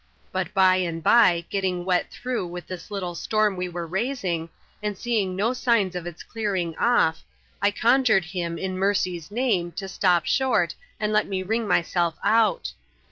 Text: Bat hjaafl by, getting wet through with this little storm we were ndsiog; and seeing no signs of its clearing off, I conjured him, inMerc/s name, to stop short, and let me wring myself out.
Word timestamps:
Bat 0.33 0.51
hjaafl 0.55 1.03
by, 1.03 1.45
getting 1.51 1.85
wet 1.85 2.09
through 2.09 2.47
with 2.47 2.65
this 2.65 2.89
little 2.89 3.13
storm 3.13 3.55
we 3.55 3.69
were 3.69 3.87
ndsiog; 3.87 4.49
and 4.81 4.97
seeing 4.97 5.35
no 5.35 5.53
signs 5.53 5.95
of 5.95 6.07
its 6.07 6.23
clearing 6.23 6.75
off, 6.79 7.23
I 7.61 7.69
conjured 7.69 8.25
him, 8.25 8.55
inMerc/s 8.55 9.29
name, 9.29 9.71
to 9.73 9.87
stop 9.87 10.25
short, 10.25 10.73
and 10.99 11.13
let 11.13 11.27
me 11.27 11.43
wring 11.43 11.67
myself 11.67 12.17
out. 12.23 12.73